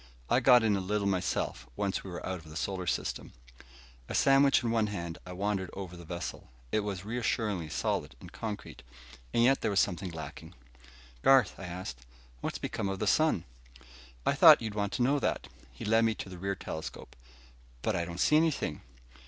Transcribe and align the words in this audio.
I 0.31 0.39
got 0.39 0.63
in 0.63 0.75
a 0.75 0.79
little 0.81 1.05
myself, 1.05 1.67
once 1.75 2.03
we 2.03 2.09
were 2.09 2.25
out 2.25 2.39
of 2.39 2.45
the 2.49 2.55
solar 2.55 2.87
system." 2.87 3.33
A 4.09 4.15
sandwich 4.15 4.63
in 4.63 4.71
one 4.71 4.87
hand, 4.87 5.19
I 5.27 5.33
wandered 5.33 5.69
over 5.73 5.95
the 5.95 6.05
vessel. 6.05 6.49
It 6.71 6.79
was 6.79 7.05
reassuringly 7.05 7.69
solid 7.69 8.15
and 8.19 8.31
concrete. 8.31 8.81
And 9.31 9.43
yet 9.43 9.61
there 9.61 9.69
was 9.69 9.79
something 9.79 10.09
lacking. 10.09 10.55
"Garth," 11.21 11.53
I 11.59 11.65
asked, 11.65 11.99
"what's 12.39 12.57
become 12.57 12.89
of 12.89 12.97
the 12.97 13.05
sun?" 13.05 13.43
"I 14.25 14.33
thought 14.33 14.59
you'd 14.59 14.73
want 14.73 14.91
to 14.93 15.03
know 15.03 15.19
that." 15.19 15.47
He 15.71 15.85
led 15.85 16.03
me 16.03 16.15
to 16.15 16.29
the 16.29 16.39
rear 16.39 16.55
telescope. 16.55 17.15
"But 17.83 17.95
I 17.95 18.03
don't 18.03 18.17
see 18.19 18.37
anything." 18.37 18.81